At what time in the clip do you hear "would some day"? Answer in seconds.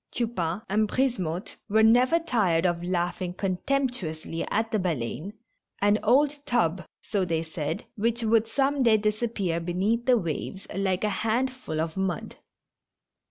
8.23-8.97